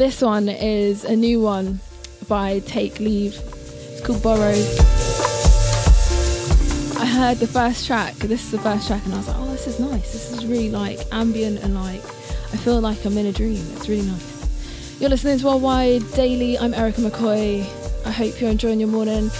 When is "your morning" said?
18.80-19.30